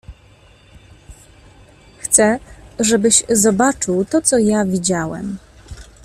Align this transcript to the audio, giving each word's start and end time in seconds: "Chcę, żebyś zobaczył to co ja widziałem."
"Chcę, 1.99 2.39
żebyś 2.79 3.23
zobaczył 3.29 4.05
to 4.05 4.21
co 4.21 4.37
ja 4.37 4.65
widziałem." 4.65 5.37